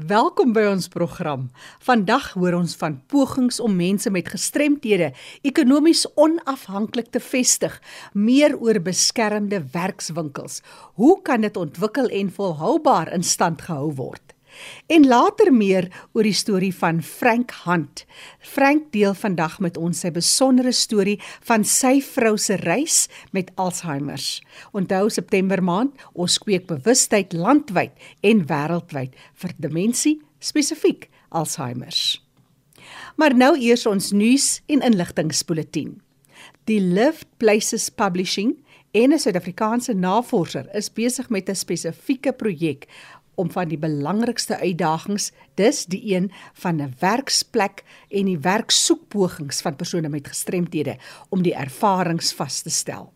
Welkom 0.00 0.54
by 0.56 0.62
ons 0.64 0.86
program. 0.88 1.50
Vandag 1.84 2.30
hoor 2.32 2.54
ons 2.56 2.72
van 2.80 2.94
pogings 3.12 3.58
om 3.60 3.74
mense 3.76 4.08
met 4.08 4.30
gestremthede 4.32 5.10
ekonomies 5.44 6.06
onafhanklik 6.16 7.10
te 7.12 7.20
vestig, 7.20 7.74
meer 8.16 8.56
oor 8.56 8.80
beskermde 8.80 9.60
werkswinkels. 9.74 10.62
Hoe 10.96 11.18
kan 11.20 11.44
dit 11.44 11.56
ontwikkel 11.56 12.08
en 12.16 12.32
volhoubaar 12.32 13.12
in 13.12 13.26
stand 13.26 13.66
gehou 13.66 13.90
word? 13.98 14.32
En 14.86 15.06
later 15.06 15.52
meer 15.52 15.88
oor 16.12 16.22
die 16.22 16.36
storie 16.36 16.72
van 16.74 17.02
Frank 17.02 17.52
Hunt. 17.64 18.04
Frank 18.38 18.92
deel 18.92 19.14
vandag 19.14 19.58
met 19.60 19.76
ons 19.76 20.00
sy 20.00 20.10
besondere 20.10 20.72
storie 20.72 21.18
van 21.48 21.64
sy 21.64 22.00
vrou 22.00 22.36
se 22.38 22.56
reis 22.56 23.08
met 23.32 23.50
Alzheimer. 23.54 24.20
Onthou 24.72 25.08
September 25.10 25.62
maand, 25.62 25.94
ons 26.12 26.38
kweek 26.38 26.66
bewustheid 26.66 27.32
landwyd 27.32 27.92
en 28.20 28.46
wêreldwyd 28.46 29.14
vir 29.34 29.54
demensie, 29.58 30.20
spesifiek 30.38 31.08
Alzheimer. 31.28 31.94
Maar 33.16 33.34
nou 33.36 33.54
eers 33.58 33.86
ons 33.86 34.12
nuus 34.12 34.60
en 34.66 34.82
inligtingspoletin. 34.82 36.00
Die 36.68 36.80
Live 36.80 37.26
Places 37.36 37.88
Publishing 37.90 38.56
en 38.90 39.12
'n 39.12 39.18
Suid-Afrikaanse 39.18 39.92
navorser 39.94 40.66
is 40.74 40.92
besig 40.92 41.28
met 41.30 41.48
'n 41.48 41.54
spesifieke 41.54 42.32
projek 42.32 42.88
om 43.40 43.50
van 43.50 43.70
die 43.70 43.78
belangrikste 43.80 44.58
uitdagings, 44.60 45.30
dis 45.56 45.86
die 45.88 46.02
een 46.14 46.28
van 46.62 46.82
'n 46.82 46.94
werksplek 47.00 47.84
en 48.08 48.26
die 48.26 48.38
werksoekpogings 48.38 49.60
van 49.60 49.76
persone 49.76 50.08
met 50.08 50.28
gestremthede 50.28 50.96
om 51.28 51.42
die 51.42 51.54
ervarings 51.54 52.32
vas 52.32 52.62
te 52.62 52.70
stel. 52.70 53.12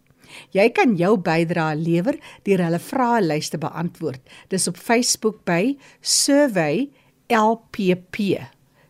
Jy 0.50 0.70
kan 0.70 0.96
jou 0.96 1.16
bydrae 1.18 1.76
lewer 1.76 2.18
deur 2.42 2.64
hulle 2.64 2.78
vraelyste 2.78 3.58
te 3.58 3.66
beantwoord. 3.66 4.20
Dis 4.48 4.68
op 4.68 4.76
Facebook 4.76 5.44
by 5.44 5.76
Survey 6.00 6.90
LPP. 7.28 8.40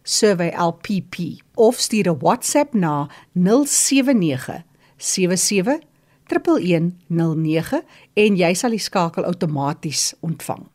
Survey 0.02 0.52
LPP 0.52 1.42
of 1.54 1.78
stuur 1.78 2.10
'n 2.10 2.18
WhatsApp 2.18 2.74
na 2.74 3.08
079 3.32 4.62
77 4.96 5.78
1109 6.26 7.82
en 8.14 8.36
jy 8.36 8.54
sal 8.54 8.70
die 8.70 8.78
skakel 8.78 9.24
outomaties 9.24 10.14
ontvang. 10.20 10.73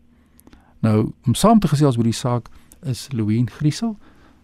Nou 0.80 1.12
om 1.26 1.34
saam 1.34 1.60
te 1.60 1.68
gesels 1.68 1.98
oor 1.98 2.04
die 2.04 2.14
saak 2.14 2.50
is 2.84 3.08
Louwien 3.12 3.50
Griesel. 3.50 3.98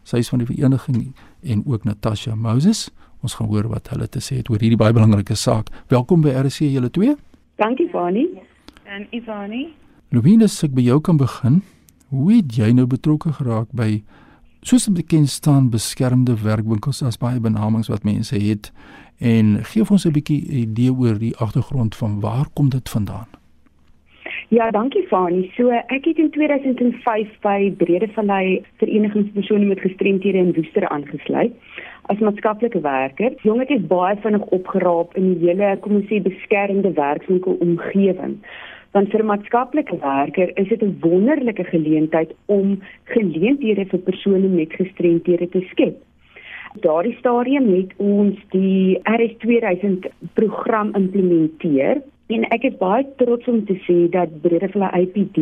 Sy 0.08 0.22
is 0.24 0.30
van 0.32 0.40
die 0.40 0.48
vereniging 0.48 1.16
en 1.44 1.64
ook 1.66 1.84
Natasha 1.84 2.36
Moses. 2.36 2.86
Ons 3.20 3.34
gaan 3.36 3.50
hoor 3.52 3.68
wat 3.68 3.90
hulle 3.92 4.08
te 4.08 4.22
sê 4.24 4.38
het 4.40 4.48
oor 4.50 4.62
hierdie 4.64 4.80
baie 4.80 4.96
belangrike 4.96 5.36
saak. 5.36 5.68
Welkom 5.92 6.22
by 6.24 6.32
RC 6.46 6.70
julle 6.72 6.88
twee. 6.96 7.18
Dankie 7.60 7.90
Fani. 7.92 8.24
En 8.88 9.04
Ivani. 9.12 9.66
Louwien, 10.16 10.46
as 10.46 10.62
ek 10.64 10.72
by 10.78 10.86
jou 10.86 11.02
kan 11.04 11.20
begin, 11.20 11.60
hoe 12.14 12.38
het 12.38 12.56
jy 12.56 12.72
nou 12.78 12.86
betrokke 12.88 13.34
geraak 13.36 13.68
by 13.76 13.98
soos 14.64 14.88
dit 14.88 14.96
bekend 15.02 15.28
staan 15.30 15.68
beskermde 15.74 16.38
werkwinkels 16.40 17.04
as 17.04 17.20
baie 17.20 17.42
benamings 17.44 17.92
wat 17.92 18.08
mense 18.08 18.36
het 18.40 18.72
en 19.20 19.58
gee 19.64 19.84
ons 19.84 20.06
'n 20.06 20.16
bietjie 20.16 20.40
idee 20.64 20.94
oor 20.94 21.20
die 21.20 21.36
agtergrond 21.36 21.96
van 21.96 22.20
waar 22.20 22.48
kom 22.54 22.70
dit 22.70 22.90
vandaan? 22.90 23.28
Ja, 24.50 24.70
dankie 24.72 25.02
Fani. 25.10 25.50
So 25.58 25.76
ek 25.76 26.06
het 26.08 26.20
in 26.24 26.30
2005 26.32 27.32
by 27.44 27.66
Bredevallei 27.82 28.62
Verenigingspersone 28.80 29.68
met 29.68 29.82
gestremthede 29.84 30.40
in 30.40 30.54
Woester 30.56 30.88
aangesluit 30.88 31.52
as 32.08 32.24
maatskaplike 32.24 32.80
werker. 32.80 33.36
Jong 33.44 33.60
het 33.60 33.74
is 33.76 33.84
baie 33.92 34.16
vinnig 34.24 34.48
opgeraap 34.56 35.20
in 35.20 35.34
die 35.34 35.50
hele, 35.50 35.74
kom 35.84 36.00
ons 36.00 36.08
sê, 36.08 36.22
beskermde 36.24 36.94
werkswinkel 36.96 37.60
omgewing. 37.60 38.40
Want 38.96 39.12
vir 39.12 39.28
maatskaplike 39.28 40.00
werker 40.00 40.56
is 40.56 40.72
dit 40.72 40.82
'n 40.82 40.96
wonderlike 41.04 41.68
geleentheid 41.68 42.32
om 42.46 42.80
geleenthede 43.12 43.86
vir 43.86 44.00
persone 44.00 44.48
met 44.48 44.72
gestremthede 44.80 45.50
te 45.50 45.68
skep. 45.76 46.00
Daardie 46.80 47.18
stadium 47.20 47.68
het 47.76 47.92
ons 47.98 48.40
die 48.56 48.96
RS2000 49.04 50.08
program 50.40 50.96
implementeer 50.96 52.00
En 52.28 52.44
ek 52.52 52.66
is 52.68 52.74
baie 52.76 53.06
trots 53.22 53.48
om 53.48 53.62
te 53.68 53.76
sê 53.86 53.94
dat 54.12 54.32
Bredevallei 54.44 55.06
IPD 55.06 55.38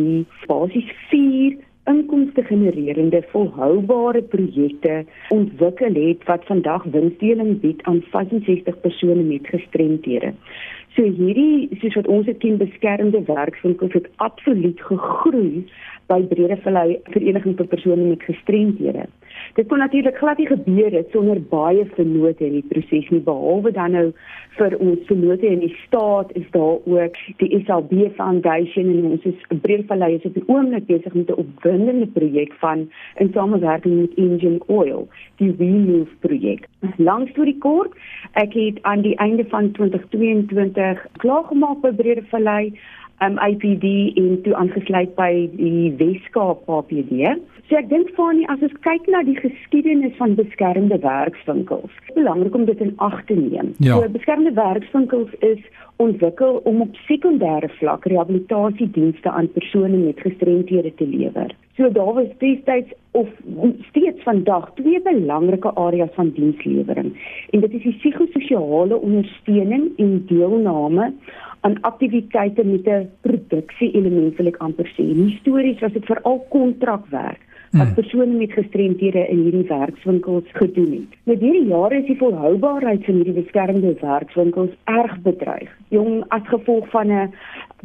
basies 0.46 0.90
4 1.10 1.56
inkomste 1.90 2.44
genererende 2.46 3.24
volhoubare 3.32 4.22
projekte 4.34 5.00
ontwikkel 5.34 5.98
het 5.98 6.22
wat 6.30 6.46
vandag 6.46 6.86
winsdeling 6.94 7.58
bied 7.64 7.82
aan 7.90 7.98
65 8.12 8.78
persone 8.84 9.26
met 9.26 9.50
gestremthede. 9.50 10.30
So 10.94 11.02
hierdie 11.18 11.68
soos 11.82 11.98
wat 11.98 12.06
ons 12.06 12.30
het 12.30 12.38
teen 12.40 12.62
beskermde 12.62 13.24
werkswinkels 13.26 13.98
het 13.98 14.06
absoluut 14.22 14.86
gegroei 14.86 15.66
by 16.06 16.22
Bredevallei 16.30 17.00
Vereniging 17.10 17.58
vir 17.58 17.70
persone 17.74 18.12
met 18.12 18.22
gestremthede. 18.30 19.08
Dit 19.54 19.68
kon 19.68 19.78
natuurlik 19.78 20.16
glad 20.16 20.38
nie 20.38 20.46
gebeur 20.46 20.90
het 20.90 21.10
sonder 21.10 21.40
baie 21.50 21.84
vennote 21.94 22.44
in 22.46 22.58
die 22.58 22.66
proses 22.68 23.08
nie 23.08 23.20
behalwe 23.20 23.72
dan 23.72 23.94
nou 23.96 24.06
vir 24.56 24.76
ons 24.80 25.06
vennote 25.08 25.46
in 25.46 25.62
die 25.64 25.74
staat 25.84 26.32
is 26.40 26.46
daar 26.50 26.78
ook 26.84 27.20
die 27.42 27.50
SLB 27.60 28.10
Foundation 28.16 28.90
en 28.94 29.10
ons 29.12 29.24
is 29.28 29.46
Breedevallei 29.62 30.14
is 30.16 30.26
op 30.28 30.34
die 30.34 30.44
oomblik 30.46 30.86
besig 30.86 31.14
met 31.14 31.30
'n 31.30 31.40
opwindende 31.44 32.06
projek 32.06 32.52
van 32.64 32.88
in 33.16 33.32
samewerking 33.32 34.00
met 34.00 34.14
Engine 34.14 34.60
Oil 34.66 35.08
die 35.36 35.54
Remove 35.58 36.10
projek. 36.20 36.66
Langs 36.96 37.32
toe 37.32 37.44
die 37.44 37.58
kort 37.58 37.92
ek 38.32 38.52
het 38.52 38.82
aan 38.82 39.00
die 39.00 39.16
einde 39.16 39.44
van 39.44 39.72
2022 39.72 41.06
klaargemaak 41.16 41.80
by 41.80 41.92
Breedevallei 41.92 42.72
um, 43.20 43.38
IPD 43.38 44.16
en 44.16 44.40
toe 44.42 44.54
aangesluit 44.54 45.14
by 45.16 45.32
die 45.56 45.92
Weskaap 46.00 46.68
APD. 46.68 47.36
So 47.66 47.74
ek 47.74 47.88
dink 47.90 48.12
Fani 48.14 48.44
as 48.52 48.60
ons 48.62 48.74
kyk 48.84 49.08
na 49.10 49.24
die 49.26 49.34
geskiedenis 49.40 50.14
van 50.20 50.36
beskermde 50.38 51.00
werkswinkels, 51.02 51.94
belangrik 52.14 52.54
om 52.54 52.66
dit 52.68 52.82
in 52.84 52.92
ag 53.02 53.16
te 53.26 53.34
neem. 53.34 53.72
Ja. 53.82 53.96
So 53.96 54.10
beskermde 54.14 54.52
werkswinkels 54.54 55.32
is 55.48 55.64
ontwikkel 55.98 56.60
om 56.70 56.84
op 56.84 56.94
sekondêre 57.08 57.66
vlak 57.80 58.06
rehabilitasiedienste 58.06 59.32
aan 59.32 59.48
persone 59.56 59.98
met 59.98 60.22
gestremthede 60.22 60.92
te 60.94 61.08
lewer. 61.10 61.54
So 61.74 61.90
daar 61.90 62.12
was 62.14 62.28
destyds 62.38 62.94
of 63.18 63.32
steeds 63.88 64.22
vandag 64.22 64.68
twee 64.78 65.00
belangrike 65.02 65.72
areas 65.74 66.14
van 66.14 66.30
dienslewering 66.36 67.16
en 67.50 67.66
dit 67.66 67.74
is 67.80 67.88
die 67.88 67.96
psigososiale 67.96 69.00
ondersteuning 69.00 69.90
en 69.98 70.14
deelname 70.30 71.10
aan 71.66 71.80
aktiwiteite 71.90 72.62
met 72.64 72.86
'n 72.86 73.10
produksie 73.26 73.90
element 73.90 74.36
wil 74.36 74.46
ek 74.46 74.62
amper 74.62 74.86
sê. 74.94 75.02
Histories 75.02 75.80
was 75.80 75.92
dit 75.92 76.04
veral 76.04 76.46
kontrakwerk 76.48 77.42
wat 77.70 77.86
hmm. 77.86 77.94
persone 77.94 78.34
met 78.38 78.52
gestremthede 78.52 79.28
in 79.28 79.42
hierdie 79.42 79.68
werkswinkels 79.68 80.44
gedoen 80.52 80.90
het. 80.92 81.18
Met 81.22 81.40
hierdie 81.40 81.66
jare 81.66 81.98
is 81.98 82.06
die 82.06 82.18
volhoubaarheid 82.18 83.04
van 83.04 83.14
hierdie 83.14 83.42
beskermde 83.42 83.94
werkswinkels 84.00 84.74
erg 84.84 85.18
bedreig. 85.22 85.70
Jong 85.88 86.24
as 86.28 86.48
gevolg 86.48 86.90
van 86.90 87.12
'n 87.12 87.34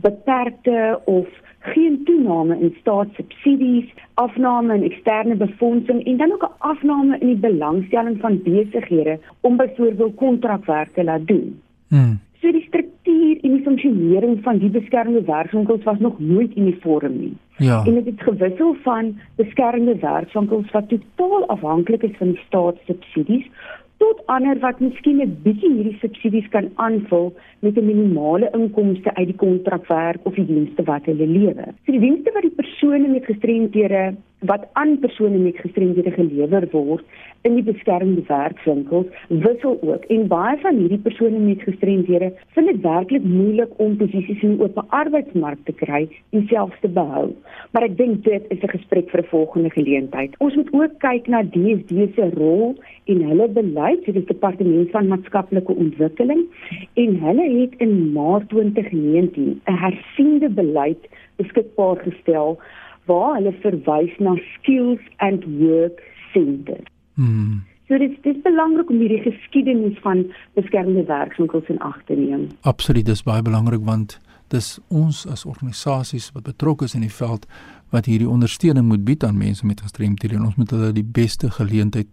beperkte 0.02 1.00
of 1.06 1.28
geen 1.62 2.02
toename 2.04 2.60
in 2.60 2.76
staatssubsidies, 2.80 3.94
afname 4.14 4.76
in 4.76 4.84
eksterne 4.84 5.36
befondsing 5.36 6.06
en 6.06 6.18
dan 6.18 6.32
ook 6.32 6.44
'n 6.44 6.56
afname 6.58 7.18
in 7.20 7.28
die 7.28 7.52
belangstelling 7.52 8.20
van 8.20 8.42
besighede 8.44 9.20
om 9.40 9.58
byvoorbeeld 9.58 10.16
kontrakwerk 10.16 10.94
te 10.94 11.04
laat 11.04 11.28
doen. 11.28 11.62
Hmm. 11.88 12.20
So 12.42 12.52
die 12.52 12.66
struktuur 13.12 13.44
en 13.44 13.56
die 13.56 13.64
funksionering 13.64 14.40
van 14.44 14.60
die 14.60 14.70
beskermde 14.70 15.24
werkswinkels 15.26 15.84
was 15.84 16.00
nog 16.00 16.20
nooit 16.20 16.56
uniform 16.58 17.20
nie. 17.20 17.36
Ja. 17.58 17.84
En 17.86 17.94
dit 17.94 18.06
het 18.06 18.22
gewissel 18.22 18.76
van 18.84 19.20
beskermde 19.36 19.96
werkswinkels 20.00 20.72
wat 20.72 20.90
totaal 20.90 21.46
afhanklik 21.48 22.04
is 22.04 22.18
van 22.18 22.38
staatssubsidies 22.48 23.46
tot 23.98 24.22
ander 24.26 24.58
wat 24.60 24.80
miskien 24.80 25.22
'n 25.22 25.38
bietjie 25.44 25.74
hierdie 25.74 25.98
subsidies 26.02 26.48
kan 26.50 26.70
aanvul 26.76 27.34
met 27.60 27.78
'n 27.78 27.86
minimale 27.86 28.50
inkomste 28.54 29.16
uit 29.16 29.28
die 29.28 29.36
kontrakwerk 29.36 30.20
of 30.24 30.34
die 30.34 30.46
dienste 30.46 30.84
wat 30.84 31.06
hulle 31.06 31.28
lewer. 31.28 31.70
So 31.86 31.92
die 31.92 32.00
dienste 32.00 32.32
wat 32.34 32.42
die 32.42 32.58
persone 32.62 33.08
met 33.08 33.26
gestremdhede 33.26 34.16
wat 34.40 34.68
aan 34.74 35.00
persone 35.00 35.38
met 35.38 35.58
gestremdhede 35.58 36.12
gelewer 36.12 36.68
word 36.72 37.04
in 37.48 37.56
die 37.58 37.64
beskermde 37.66 38.22
werkswinkels 38.28 39.08
wissel 39.46 39.78
ook 39.82 40.06
en 40.16 40.28
baie 40.32 40.58
van 40.62 40.78
hierdie 40.78 41.02
persone 41.06 41.40
met 41.40 41.64
gestremdhede 41.66 42.32
vind 42.58 42.72
dit 42.72 42.82
werklik 42.86 43.24
moeilik 43.24 43.72
om 43.86 43.96
posisies 43.98 44.44
in 44.46 44.58
die 44.58 44.66
oop 44.66 44.78
arbeidsmark 44.90 45.64
te 45.70 45.76
kry 45.80 46.02
en 46.38 46.46
selfs 46.52 46.80
te 46.84 46.92
behou. 47.00 47.32
Maar 47.74 47.88
ek 47.90 47.98
dink 47.98 48.24
dit 48.28 48.46
is 48.54 48.62
'n 48.62 48.74
gesprek 48.76 49.10
vir 49.10 49.22
'n 49.22 49.32
volgende 49.34 49.70
geleentheid. 49.70 50.36
Ons 50.40 50.56
moet 50.56 50.74
ook 50.74 51.00
kyk 51.00 51.28
na 51.28 51.44
DSD 51.44 52.14
se 52.16 52.30
rol 52.36 52.76
en 53.06 53.22
hulle 53.30 53.48
beleid, 53.48 54.08
is 54.08 54.14
die 54.14 54.26
departement 54.26 54.92
van 54.92 55.08
maatskaplike 55.08 55.74
ontwikkeling 55.74 56.46
en 56.94 57.20
hulle 57.20 57.48
het 57.60 57.74
in 57.78 58.12
Maart 58.14 58.50
2019 58.50 59.62
'n 59.66 59.78
hersiende 59.86 60.50
beleid 60.50 61.10
beskikbaar 61.38 61.98
gestel 61.98 62.60
waar 63.06 63.36
hulle 63.36 63.54
verwys 63.62 64.18
na 64.20 64.36
skills 64.54 65.02
and 65.18 65.46
work 65.60 66.04
centers. 66.34 67.01
Hmm. 67.14 67.62
So 67.88 67.98
dit 67.98 68.26
is 68.26 68.42
belangrik 68.44 68.90
om 68.90 69.00
hierdie 69.04 69.22
geskiedenis 69.26 69.98
van 70.00 70.24
beskermde 70.56 71.04
werkswinkels 71.10 71.68
in 71.68 71.80
ag 71.80 71.98
te 72.08 72.16
neem. 72.16 72.48
Absoluut, 72.62 73.06
dis 73.06 73.24
baie 73.28 73.44
belangrik 73.44 73.84
want 73.84 74.20
dis 74.52 74.80
ons 74.88 75.26
as 75.28 75.46
organisasies 75.46 76.30
wat 76.36 76.48
betrokke 76.48 76.88
is 76.88 76.96
in 76.96 77.04
die 77.04 77.12
veld 77.12 77.48
wat 77.92 78.08
hierdie 78.08 78.30
ondersteuning 78.30 78.88
moet 78.88 79.04
bied 79.08 79.24
aan 79.28 79.38
mense 79.40 79.66
met 79.68 79.84
gestremthede 79.84 80.40
en 80.40 80.48
ons 80.48 80.56
moet 80.60 80.72
hulle 80.72 80.94
die 80.96 81.08
beste 81.20 81.52
geleentheid 81.52 82.08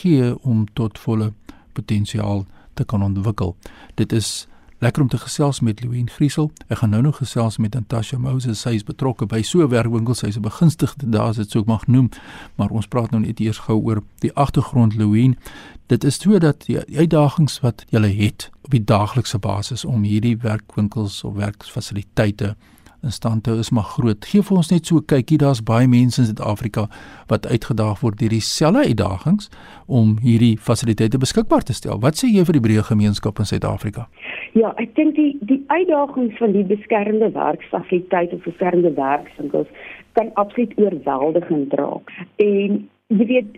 gee 0.00 0.32
om 0.42 0.66
tot 0.74 0.98
volle 0.98 1.30
potensiaal 1.78 2.44
te 2.74 2.84
kan 2.84 3.02
ontwikkel. 3.02 3.54
Dit 3.94 4.12
is 4.12 4.48
Lekker 4.80 5.02
om 5.02 5.08
te 5.08 5.18
gesels 5.18 5.60
met 5.60 5.82
Louwien 5.82 6.10
Griesel. 6.10 6.50
Ek 6.66 6.78
gaan 6.80 6.90
nou 6.90 7.02
nog 7.02 7.16
gesels 7.16 7.58
met 7.60 7.74
Natasha 7.74 8.16
Moses. 8.18 8.62
Sy 8.64 8.70
is 8.78 8.84
betrokke 8.88 9.26
by 9.28 9.42
so 9.42 9.60
'n 9.60 9.68
werkwinkel. 9.68 10.14
Sy's 10.14 10.36
'n 10.36 10.40
begunstigde 10.40 11.08
daar, 11.08 11.28
as 11.28 11.36
dit 11.36 11.50
sou 11.50 11.62
mag 11.66 11.86
noem. 11.86 12.08
Maar 12.54 12.70
ons 12.70 12.86
praat 12.86 13.10
nou 13.10 13.20
net 13.20 13.40
eers 13.40 13.58
gou 13.58 13.76
oor 13.84 14.02
die 14.18 14.32
agtergrond 14.32 14.94
Louwien. 14.94 15.36
Dit 15.86 16.04
is 16.04 16.20
so 16.20 16.38
dat 16.38 16.64
die 16.64 16.78
uitdagings 16.96 17.60
wat 17.60 17.84
jy 17.88 18.00
het 18.00 18.50
op 18.62 18.70
die 18.70 18.84
daaglikse 18.84 19.38
basis 19.38 19.84
om 19.84 20.02
hierdie 20.02 20.36
werkwinkels 20.36 21.24
of 21.24 21.34
werksfasiliteite 21.34 22.56
in 23.02 23.12
stand 23.12 23.46
hou 23.46 23.58
is 23.58 23.70
maar 23.70 23.84
groot. 23.84 24.24
Geef 24.24 24.50
ons 24.50 24.68
net 24.68 24.86
so 24.86 24.96
'n 24.96 25.04
kykie. 25.04 25.38
Daar's 25.38 25.62
baie 25.62 25.88
mense 25.88 26.20
in 26.20 26.26
Suid-Afrika 26.26 26.88
wat 27.26 27.46
uitgedaag 27.46 28.00
word 28.00 28.18
deur 28.18 28.28
dieselfde 28.28 28.84
uitdagings 28.84 29.48
om 29.86 30.18
hierdie 30.18 30.58
fasiliteite 30.58 31.18
beskikbaar 31.18 31.62
te 31.62 31.72
stel. 31.72 32.00
Wat 32.00 32.16
sê 32.16 32.26
jy 32.26 32.44
vir 32.44 32.52
die 32.52 32.60
breë 32.60 32.82
gemeenskap 32.84 33.38
in 33.38 33.46
Suid-Afrika? 33.46 34.08
Ja, 34.58 34.72
ek 34.82 34.94
dink 34.98 35.14
die 35.14 35.36
die 35.46 35.62
uitdagings 35.70 36.38
van 36.38 36.52
die 36.52 36.64
beskermde 36.66 37.30
werksfasiliteite 37.34 38.34
of 38.36 38.48
beskermde 38.48 38.92
werkswinkels 38.96 39.68
kan 40.18 40.32
absoluut 40.34 40.72
oorweldigend 40.76 41.74
raak. 41.78 42.10
En 42.42 42.80
jy 43.10 43.26
weet 43.26 43.56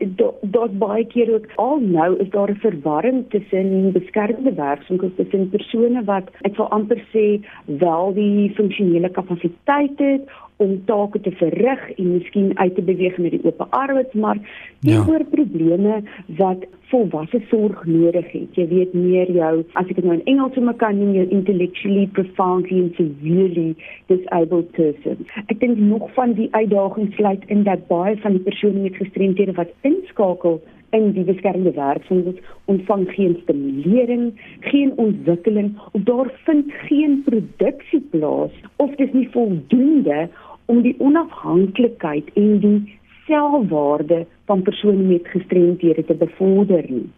daar's 0.55 0.77
baie 0.81 1.05
keer 1.13 1.29
ook 1.35 1.49
al 1.61 1.81
nou 1.85 2.11
is 2.25 2.31
daar 2.33 2.51
'n 2.51 2.61
verwarring 2.65 3.25
tussen 3.29 3.93
beskermde 3.93 4.53
werkswinkels 4.55 5.13
tussen 5.17 5.51
persone 5.51 6.05
wat 6.05 6.31
ek 6.43 6.57
wil 6.57 6.69
amper 6.69 7.01
sê 7.13 7.41
wel 7.67 8.15
die 8.15 8.53
funksionele 8.55 9.09
kapasiteit 9.09 9.99
het 9.99 10.29
om 10.57 10.85
take 10.85 11.21
te 11.21 11.31
verrig 11.31 11.91
en 11.99 12.13
miskien 12.13 12.59
uit 12.59 12.75
te 12.75 12.83
beweeg 12.83 13.19
na 13.19 13.29
die 13.29 13.45
oop 13.45 13.67
arbeidsmark 13.71 14.41
teenoor 14.81 15.25
ja. 15.25 15.31
probleme 15.31 16.03
wat 16.27 16.65
volwasse 16.93 17.41
sorg 17.51 17.85
nodig 17.89 18.29
het. 18.35 18.59
Jy 18.59 18.67
weet 18.69 18.93
meer 18.97 19.31
jou 19.33 19.53
as 19.81 19.89
ek 19.89 19.97
dit 19.99 20.05
nou 20.05 20.19
in 20.19 20.27
Engels 20.35 20.55
sommer 20.59 20.77
kan 20.81 20.99
noem 21.01 21.15
jou 21.17 21.25
intellectually 21.39 22.05
profoundly 22.19 22.83
and 22.85 23.01
severely 23.01 23.71
disabled 24.13 24.69
person. 24.77 25.25
Ek 25.49 25.59
dink 25.65 25.81
nog 25.81 26.07
van 26.19 26.37
die 26.39 26.51
uitdagings 26.53 27.17
sluit 27.17 27.49
in 27.53 27.65
dat 27.69 27.89
baie 27.89 28.15
van 28.23 28.37
die 28.37 28.45
persone 28.45 28.85
met 28.85 29.01
gestremthede 29.01 29.57
wat 29.59 29.73
inskakel 29.89 30.61
in 30.93 31.13
die 31.17 31.25
beskermde 31.25 31.73
werkswinkels 31.73 32.41
ontvang 32.71 33.07
geen 33.17 33.39
stimulering, 33.43 34.33
geen 34.69 34.93
ontwikkeling 35.01 35.73
of 35.93 36.03
daar 36.09 36.29
vind 36.45 36.73
geen 36.89 37.23
produksie 37.25 38.03
plaas 38.13 38.53
of 38.77 38.93
dis 39.01 39.13
nie 39.17 39.29
voldoende 39.33 40.29
om 40.67 40.83
die 40.85 40.95
onafhanklikheid 41.01 42.29
en 42.35 42.59
die 42.61 42.79
selfwaarde 43.33 44.27
van 44.51 44.63
persone 44.63 45.03
met 45.09 45.29
gestremdhede 45.35 46.05
te 46.05 46.15
bevorder 46.15 46.85
nie. 46.89 47.09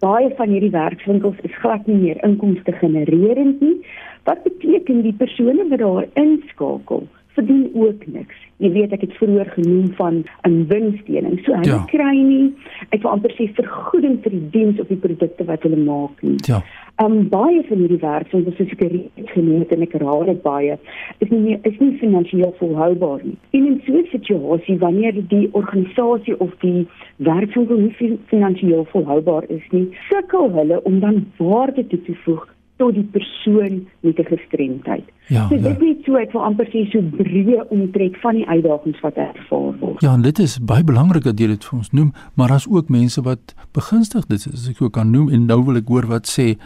Baie 0.00 0.32
van 0.36 0.48
hierdie 0.48 0.72
werkswinkels 0.72 1.40
is 1.44 1.56
glad 1.60 1.86
nie 1.86 1.98
meer 2.00 2.20
inkomste 2.24 2.72
genererend 2.80 3.60
nie. 3.60 3.76
Wat 4.24 4.42
beteken 4.46 5.02
die 5.04 5.16
persone 5.16 5.66
wat 5.68 5.82
daar 5.82 6.06
inskakel 6.22 7.04
verdien 7.36 7.70
ook 7.74 8.06
niks. 8.06 8.36
Jy 8.60 8.70
weet 8.74 8.92
ek 8.92 9.04
het 9.06 9.12
vroeër 9.16 9.52
genoem 9.54 9.92
van 9.96 10.24
'n 10.48 10.66
winsdeling. 10.68 11.38
So 11.44 11.52
hulle 11.52 11.76
ja. 11.76 11.84
kry 11.92 12.16
nie 12.16 12.54
ek 12.90 13.02
wil 13.02 13.10
amper 13.10 13.32
sê 13.36 13.48
vergoeding 13.54 14.18
vir 14.22 14.30
die 14.30 14.48
diens 14.50 14.80
of 14.80 14.88
die 14.88 15.00
produkte 15.04 15.44
wat 15.44 15.62
hulle 15.62 15.76
maak 15.84 16.22
nie. 16.22 16.36
Ja. 16.48 16.62
Um 17.00 17.28
baie 17.32 17.62
van 17.68 17.78
hierdie 17.80 18.00
werk 18.02 18.28
soos 18.28 18.58
ek 18.60 18.80
reeds 18.80 19.32
genoem 19.32 19.62
het 19.62 19.70
en 19.72 19.84
ek 19.86 19.94
herhaal 19.96 20.26
dit 20.28 20.42
baie, 20.44 20.76
is 21.24 21.30
nie 21.32 21.56
is 21.68 21.78
nie 21.80 21.94
finansiëel 22.00 22.52
volhoubaar 22.58 23.22
nie. 23.24 23.38
En 23.56 23.66
in 23.70 23.80
so 23.86 23.96
'n 23.96 24.06
situasie 24.10 24.78
wanneer 24.78 25.16
die 25.28 25.48
organisasie 25.52 26.36
of 26.40 26.52
die 26.60 26.86
werkswinkel 27.16 27.78
nie 27.78 28.18
finansiëel 28.26 28.84
volhoubaar 28.92 29.44
is 29.48 29.64
nie, 29.70 29.88
sukkel 30.10 30.52
hulle 30.52 30.84
om 30.84 31.00
dan 31.00 31.26
waarde 31.38 31.86
toe 31.86 32.02
te 32.02 32.14
voeg 32.24 32.46
tot 32.80 32.94
die 32.94 33.08
persoon 33.16 33.86
met 34.00 34.18
'n 34.18 34.24
gestremdheid. 34.24 35.06
Ja, 35.26 35.48
so, 35.48 35.54
dit 35.54 35.80
ja. 35.80 35.86
is 35.86 36.04
so 36.04 36.14
ek 36.16 36.32
wil 36.32 36.42
amper 36.42 36.66
sê 36.66 36.90
so 36.90 37.00
breë 37.00 37.68
omtrek 37.68 38.16
van 38.16 38.34
die 38.34 38.46
uitdagings 38.46 39.00
wat 39.00 39.16
ervaar 39.16 39.74
word. 39.80 40.00
Ja, 40.00 40.14
en 40.14 40.22
dit 40.22 40.38
is 40.38 40.58
baie 40.58 40.84
belangrik 40.84 41.22
dat 41.22 41.40
jy 41.40 41.46
dit 41.46 41.64
vir 41.64 41.78
ons 41.78 41.90
noem, 41.90 42.12
maar 42.34 42.48
daar's 42.48 42.68
ook 42.70 42.88
mense 42.88 43.22
wat 43.22 43.54
begunstig 43.72 44.26
dit 44.26 44.38
is, 44.38 44.52
as 44.52 44.68
ek 44.68 44.82
ook 44.82 44.92
kan 44.92 45.10
noem 45.10 45.28
en 45.28 45.46
nou 45.46 45.64
wil 45.64 45.76
ek 45.76 45.88
hoor 45.88 46.06
wat 46.06 46.26
sê 46.38 46.56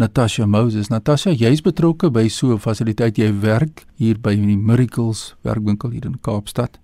Natasha 0.00 0.46
Moses. 0.46 0.88
Natasha, 0.88 1.30
jy's 1.36 1.60
betrokke 1.60 2.08
by 2.10 2.28
so 2.28 2.52
'n 2.54 2.58
fasiliteit. 2.58 3.18
Jy 3.18 3.32
werk 3.40 3.84
hier 3.98 4.16
by 4.18 4.34
die 4.34 4.56
Miracles 4.56 5.36
werkwinkel 5.44 5.90
hier 5.90 6.06
in 6.06 6.16
Kaapstad. 6.22 6.80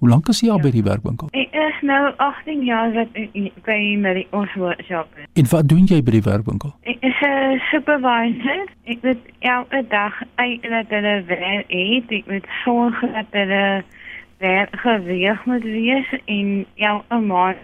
Hoe 0.00 0.08
lank 0.08 0.28
is 0.28 0.40
jy 0.40 0.50
al 0.50 0.58
ja. 0.58 0.64
by 0.64 0.70
die 0.70 0.82
werkwinkel? 0.82 1.28
Ek 1.32 1.56
is 1.56 1.78
nou 1.80 2.12
18 2.18 2.64
jaar 2.64 2.92
wat 2.92 3.08
ek 3.16 3.64
by 3.64 4.26
ons 4.32 4.52
workshop. 4.60 5.08
En 5.40 5.48
wat 5.48 5.68
doen 5.68 5.86
jy 5.88 6.02
by 6.02 6.12
die 6.18 6.22
werkwinkel? 6.28 6.74
Ek 6.84 7.00
is 7.00 7.16
'n 7.24 7.60
supervisor. 7.70 8.68
Ek 8.84 9.02
moet 9.02 9.24
elke 9.40 9.80
dag 9.88 10.22
eintlik 10.36 10.88
hulle 10.88 11.24
werk 11.32 11.66
eet. 11.72 12.12
Ek 12.12 12.26
moet 12.26 12.46
sorg 12.64 13.00
dat 13.00 13.32
hulle 13.32 13.82
werk 14.38 14.76
geweeg 14.84 15.44
moet 15.46 15.64
wees 15.64 16.08
en 16.26 16.66
elke 16.76 17.18
maand 17.18 17.56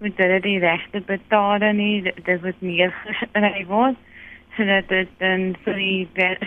moet 0.00 0.16
hulle 0.16 0.40
die 0.40 0.58
regte 0.58 1.00
betaal 1.00 1.60
en 1.60 1.76
dit 2.04 2.40
word 2.42 2.60
meer 2.60 2.92
geskryf 3.04 3.68
word 3.68 3.96
sodat 4.56 4.88
dit 4.88 5.08
dan 5.18 5.52
vir 5.64 5.74
die 5.74 6.08
werk 6.14 6.44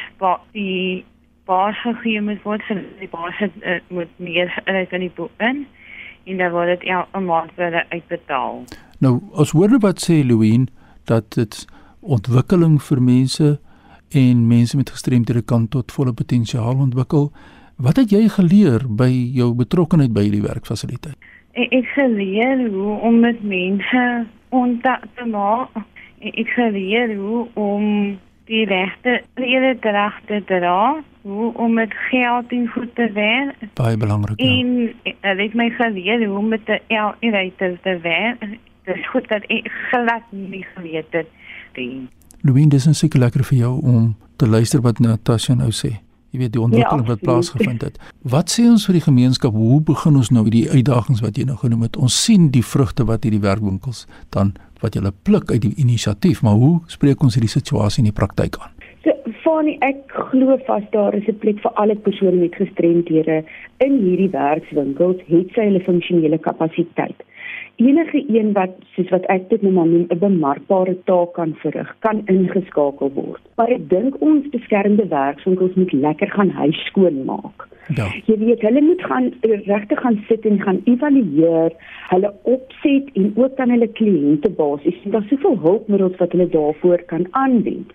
die 0.53 1.05
baas 1.45 1.77
gegee 1.83 2.21
moet 2.21 2.41
word 2.43 2.63
vir 2.67 2.81
die 2.99 3.09
baas 3.09 3.37
het, 3.37 3.53
uh, 3.61 3.79
moet 3.89 4.09
meer 4.17 4.51
uit 4.65 4.91
in 4.93 5.05
die 5.05 5.13
boek 5.15 5.31
in 5.37 5.65
en 6.25 6.37
dan 6.37 6.51
word 6.51 6.79
dit 6.79 6.87
elke 6.89 7.19
maand 7.21 7.51
vir 7.55 7.85
uitbetaal. 7.89 8.63
Nou, 8.99 9.19
as 9.37 9.51
hoor 9.53 9.69
nou 9.69 9.81
wat 9.81 10.01
sê 10.01 10.23
Louwien 10.25 10.69
dat 11.05 11.35
dit 11.37 11.65
ontwikkeling 12.01 12.79
vir 12.81 13.01
mense 13.01 13.59
en 14.15 14.47
mense 14.47 14.77
met 14.77 14.89
gestremdhede 14.89 15.45
kan 15.45 15.67
tot 15.69 15.93
volle 15.93 16.13
potensiaal 16.13 16.81
ontwikkel 16.81 17.29
Wat 17.75 17.97
het 17.99 18.11
jy 18.13 18.29
geleer 18.31 18.85
by 18.87 19.09
jou 19.35 19.49
betrokkeheid 19.51 20.13
by 20.15 20.21
hierdie 20.29 20.45
werkfasiliteit? 20.45 21.17
Ek 21.59 21.73
het 21.73 21.89
geleer 21.91 22.61
hoe 22.71 22.93
om 23.03 23.19
met 23.19 23.41
mense 23.43 24.03
kontak 24.55 25.03
te 25.19 25.27
maak. 25.27 25.75
Ek 26.25 26.49
geleer 26.57 27.15
hoe 27.15 27.45
om 27.53 28.17
die 28.49 28.65
regte 28.65 29.21
rede 29.33 29.77
te 30.25 30.41
dra, 30.45 31.03
hoe 31.21 31.53
om 31.53 31.73
met 31.73 31.93
geld 32.09 32.51
en 32.51 32.67
goed 32.67 32.95
te 32.95 33.11
werk. 33.13 33.55
Baie 33.73 33.97
belangrik. 33.97 34.41
Ja. 34.41 34.45
En 34.45 34.75
dit 35.03 35.37
het 35.37 35.53
my 35.53 35.69
geleer 35.69 36.25
hoe 36.27 36.37
om 36.37 36.47
met 36.47 36.65
die 36.65 36.81
eenheid 36.87 37.57
te 37.57 37.99
werk. 38.01 38.39
Dit 38.85 38.95
is 38.95 39.07
goed 39.09 39.27
dat 39.27 39.45
ek 39.49 39.69
glad 39.89 40.25
nie 40.29 40.65
geweet 40.75 41.09
het 41.09 41.29
nie. 41.75 42.07
Louise, 42.41 42.69
dis 42.69 42.89
seker 42.99 43.19
lekker 43.19 43.43
vir 43.43 43.57
jou 43.57 43.81
om 43.81 44.15
te 44.37 44.47
luister 44.47 44.81
wat 44.81 44.99
Natasha 44.99 45.53
nou 45.53 45.71
sê. 45.73 45.95
Jy 46.35 46.41
weet 46.41 46.51
die 46.51 46.61
ontwikkeling 46.61 47.05
ja, 47.05 47.13
wat 47.13 47.21
plaasgevind 47.23 47.81
het. 47.81 47.99
Wat 48.21 48.51
sê 48.51 48.65
ons 48.67 48.83
vir 48.89 48.97
die 48.97 49.05
gemeenskap? 49.05 49.55
Hoe 49.55 49.79
begin 49.87 50.17
ons 50.19 50.29
nou 50.35 50.43
die 50.51 50.65
uitdagings 50.67 51.21
wat 51.23 51.37
jy 51.39 51.45
nou 51.47 51.55
genoem 51.61 51.85
het? 51.87 51.95
Ons 51.95 52.17
sien 52.25 52.49
die 52.51 52.63
vrugte 52.65 53.05
wat 53.07 53.23
hierdie 53.23 53.39
werkwinkels 53.39 54.03
dan 54.35 54.51
wat 54.85 54.95
jy 54.95 55.11
pluk 55.27 55.51
uit 55.51 55.61
die 55.61 55.75
inisiatief, 55.81 56.41
maar 56.45 56.57
hoe 56.61 56.79
spreek 56.87 57.23
ons 57.23 57.37
hierdie 57.37 57.51
situasie 57.51 58.03
in 58.03 58.11
die 58.11 58.19
praktyk 58.21 58.59
aan? 58.61 58.71
So, 59.03 59.13
Fani, 59.43 59.77
ek 59.85 60.09
glo 60.31 60.57
vas 60.67 60.85
daar 60.91 61.13
is 61.13 61.27
'n 61.27 61.39
plek 61.43 61.59
vir 61.61 61.71
alle 61.81 61.95
persone 61.95 62.37
met 62.41 62.55
gestremthede 62.55 63.43
in 63.85 63.93
hierdie 64.05 64.31
werkswinkels, 64.31 65.21
het 65.27 65.49
sy 65.53 65.69
hulle 65.69 65.83
funksionele 65.83 66.37
kapasiteit 66.37 67.19
enige 67.75 68.23
een 68.27 68.53
wat 68.53 68.69
soos 68.95 69.09
wat 69.09 69.25
ek 69.33 69.49
dit 69.49 69.61
nou 69.61 69.73
maar 69.73 69.87
noem 69.87 70.05
'n 70.09 70.19
bemarkbare 70.19 70.95
taak 71.03 71.33
kan 71.33 71.55
verrig, 71.61 71.95
kan 71.99 72.21
ingeskakel 72.25 73.11
word. 73.13 73.41
Maar 73.55 73.69
ek 73.69 73.89
dink 73.89 74.21
ons 74.21 74.49
beskermde 74.49 75.07
werkswinkels 75.07 75.73
moet 75.75 75.93
lekker 75.93 76.29
gaan 76.29 76.49
huis 76.49 76.85
skoon 76.85 77.25
maak. 77.25 77.67
Ja. 77.95 78.07
Jy 78.25 78.37
weet 78.37 78.61
hulle 78.61 78.81
moet 78.81 79.01
gaan 79.01 79.33
regtig 79.41 79.99
gaan 79.99 80.23
sit 80.27 80.45
en 80.45 80.61
gaan 80.61 80.81
evalueer, 80.85 81.71
hulle 82.09 82.33
opset 82.41 83.09
en 83.13 83.33
ook 83.35 83.57
dan 83.57 83.69
hulle 83.69 83.87
kliënte 83.87 84.49
basis. 84.49 84.95
Daar's 85.03 85.27
soveel 85.27 85.59
hulpmiddels 85.59 86.17
wat 86.17 86.31
hulle 86.31 86.49
daarvoor 86.49 87.03
kan 87.05 87.27
aanwend 87.31 87.91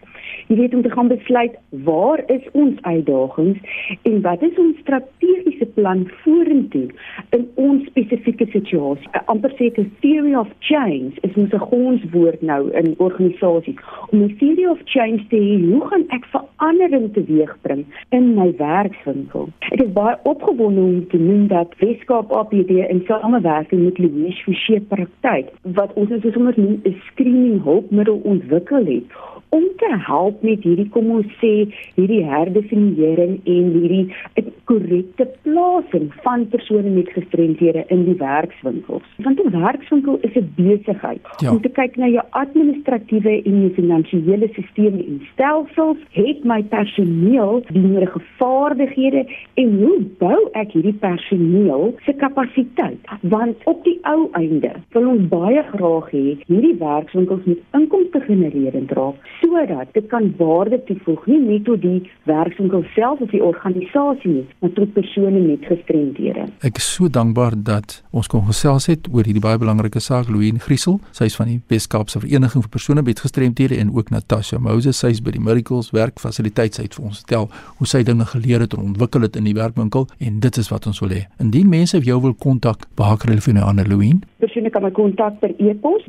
jy 0.49 0.57
weet 0.57 0.75
om 0.75 0.83
te 0.83 0.91
gaan 0.91 1.09
besluit 1.09 1.57
waar 1.87 2.23
is 2.27 2.45
ons 2.53 2.83
uitdagings 2.83 3.59
en 4.03 4.21
wat 4.23 4.43
is 4.43 4.59
ons 4.59 4.79
strategiese 4.85 5.67
plan 5.75 6.07
vorentoe 6.23 6.89
in 7.37 7.49
ons 7.55 7.85
spesifieke 7.87 8.47
situasie. 8.53 9.09
amper 9.27 9.53
sê 9.59 9.71
'n 9.79 9.91
theory 10.01 10.35
of 10.35 10.49
change 10.59 11.13
is 11.23 11.35
mos 11.37 11.53
'n 11.53 11.67
gonswoord 11.71 12.43
nou 12.43 12.71
in 12.71 12.95
organisasies. 12.99 13.79
Om 14.11 14.23
'n 14.23 14.37
theory 14.39 14.67
of 14.67 14.81
change 14.85 15.27
te 15.29 15.37
hê, 15.37 15.71
hoe 15.71 15.87
gaan 15.89 16.05
ek 16.09 16.25
verandering 16.35 17.13
teweegbring 17.13 17.85
in 18.11 18.35
my 18.35 18.53
werkswinkel? 18.57 19.49
Ek 19.71 19.83
is 19.83 19.93
baie 19.93 20.17
opgewonde 20.23 20.81
om 20.81 21.09
te 21.09 21.19
noem 21.19 21.47
dat 21.47 21.75
Weskaap 21.79 22.33
APD 22.33 22.71
in 22.71 23.03
samewerking 23.07 23.85
met 23.85 23.99
Louise 23.99 24.43
Forsie 24.43 24.81
praktyk 24.81 25.47
wat 25.63 25.93
ons 25.95 26.11
is 26.11 26.33
sommer 26.33 26.55
'n 26.57 26.97
screening 27.07 27.63
hulpmiddel 27.63 28.21
ontwikkel 28.25 28.85
het 28.85 29.05
om 29.51 29.65
te 29.77 29.91
help 30.07 30.43
met 30.47 30.63
hierdie 30.63 30.89
kom 30.95 31.11
ons 31.11 31.31
sê 31.41 31.53
hierdie 31.97 32.23
herdefinieering 32.27 33.39
en 33.45 33.71
hierdie 33.75 34.47
korrekte 34.71 35.27
plasing 35.43 36.09
van 36.25 36.47
persone 36.53 36.93
met 36.95 37.11
gestremdhede 37.15 37.85
in 37.95 38.05
die 38.07 38.17
werkswinkels. 38.21 39.07
Want 39.27 39.41
'n 39.43 39.51
werkswinkel 39.51 40.19
is 40.23 40.35
'n 40.35 40.53
besigheid 40.57 41.25
ja. 41.39 41.51
om 41.51 41.61
te 41.61 41.69
kyk 41.69 41.97
na 41.97 42.07
jou 42.07 42.25
administratiewe 42.31 43.43
en 43.43 43.61
jou 43.61 43.73
finansiële 43.75 44.49
stelsels 44.49 44.99
en 45.07 45.21
stelsels, 45.33 45.99
het 46.11 46.45
my 46.45 46.63
personeel 46.63 47.63
die 47.67 47.83
nodige 47.83 48.21
vaardighede 48.39 49.27
en 49.55 49.79
hoe 49.83 50.01
bou 50.19 50.49
ek 50.53 50.73
hierdie 50.73 50.99
personeel 51.01 51.95
se 52.05 52.13
kapasiteit? 52.13 52.99
Want 53.21 53.57
op 53.65 53.85
die 53.85 53.99
ou 54.03 54.29
einde 54.33 54.73
wil 54.93 55.09
ons 55.09 55.29
baie 55.29 55.63
graag 55.63 56.11
hê 56.11 56.37
hierdie 56.47 56.77
werkswinkels 56.79 57.45
moet 57.45 57.63
inkomste 57.73 58.21
genereerend 58.21 58.91
raak 58.93 59.17
sodat 59.41 59.93
dit 59.93 60.07
kan 60.07 60.29
waarde 60.39 60.79
toevoeg 60.85 61.27
nie 61.27 61.39
net 61.41 61.65
tot 61.65 61.81
die 61.83 62.11
werkswinkel 62.29 62.85
self 62.95 63.21
of 63.25 63.31
die 63.35 63.43
organisasie 63.45 64.31
nie, 64.31 64.45
maar 64.61 64.73
tot 64.77 64.93
persone 64.97 65.41
met 65.41 65.67
gestremdhede. 65.69 66.47
Ek 66.67 66.81
is 66.81 66.89
so 66.95 67.09
dankbaar 67.09 67.57
dat 67.57 67.99
ons 68.11 68.31
kon 68.31 68.45
gesels 68.49 68.89
het 68.91 69.09
oor 69.13 69.27
hierdie 69.27 69.43
baie 69.45 69.61
belangrike 69.61 70.03
saak 70.03 70.31
Louise 70.31 70.61
Griesel. 70.65 71.01
Sy 71.17 71.31
is 71.31 71.39
van 71.39 71.51
die 71.51 71.61
Weskaapse 71.73 72.23
Vereniging 72.23 72.65
vir 72.67 72.73
persone 72.77 73.05
met 73.07 73.23
gestremdhede 73.25 73.79
en 73.81 73.93
ook 73.97 74.13
Natasha 74.15 74.59
Moses, 74.59 75.01
sy 75.01 75.13
is 75.17 75.23
by 75.25 75.35
die 75.37 75.43
Miracles 75.43 75.93
werkfasiliteit 75.97 76.79
sy 76.79 76.87
het 76.89 76.99
vir 76.99 77.11
ons 77.11 77.23
vertel 77.25 77.49
hoe 77.79 77.89
sy 77.89 78.03
dinge 78.07 78.27
geleer 78.33 78.65
het 78.65 78.77
en 78.77 78.93
ontwikkel 78.93 79.27
het 79.27 79.39
in 79.41 79.49
die 79.49 79.57
werkwinkel 79.57 80.09
en 80.19 80.41
dit 80.45 80.61
is 80.61 80.71
wat 80.73 80.89
ons 80.91 81.01
wil 81.05 81.15
hê. 81.17 81.25
Indien 81.43 81.69
mense 81.71 81.99
jou 82.01 82.21
wil 82.23 82.35
kontak, 82.35 82.87
waar 82.97 83.19
kan 83.21 83.33
hulle 83.33 83.45
vir 83.45 83.59
nou 83.59 83.67
aan 83.69 83.83
Louise? 83.87 84.21
Persone 84.41 84.71
kan 84.73 84.83
my 84.83 84.91
kontak 84.97 85.37
per 85.41 85.53
e-pos 85.59 86.05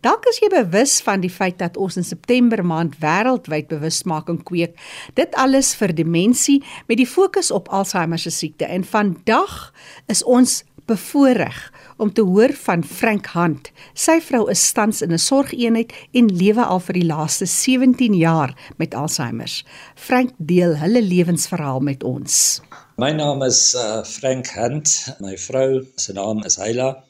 Dalk 0.00 0.26
is 0.30 0.38
jy 0.42 0.48
bewus 0.52 1.00
van 1.00 1.20
die 1.20 1.30
feit 1.30 1.58
dat 1.58 1.76
ons 1.76 1.96
in 1.96 2.04
September 2.04 2.64
maand 2.64 2.98
wêreldwyd 3.02 3.68
bewusmaking 3.68 4.42
kweek. 4.42 4.76
Dit 5.14 5.34
alles 5.34 5.74
vir 5.74 5.94
demensie 5.94 6.62
met 6.86 6.98
die 6.98 7.08
fokus 7.08 7.50
op 7.50 7.68
Alzheimer 7.68 8.18
se 8.18 8.30
siekte. 8.30 8.64
En 8.64 8.84
vandag 8.84 9.72
is 10.06 10.24
ons 10.24 10.64
bevoorreg 10.86 11.72
om 11.96 12.12
te 12.12 12.22
hoor 12.22 12.52
van 12.52 12.84
Frank 12.84 13.26
Hand. 13.26 13.70
Sy 13.94 14.20
vrou 14.22 14.46
is 14.50 14.62
tans 14.72 15.02
in 15.02 15.12
'n 15.12 15.18
sorgeenheid 15.18 15.92
en 16.12 16.36
lewe 16.36 16.64
al 16.64 16.80
vir 16.80 16.94
die 16.94 17.06
laaste 17.06 17.46
17 17.46 18.14
jaar 18.14 18.54
met 18.76 18.94
Alzheimer. 18.94 19.50
Frank 19.94 20.30
deel 20.38 20.76
hulle 20.76 21.02
lewensverhaal 21.02 21.80
met 21.80 22.04
ons. 22.04 22.60
My 22.96 23.10
naam 23.12 23.42
is 23.42 23.74
uh, 23.74 24.04
Frank 24.04 24.46
Hand. 24.46 25.16
My 25.20 25.36
vrou 25.36 25.86
se 25.96 26.12
naam 26.12 26.44
is 26.44 26.56
Heila. 26.56 27.05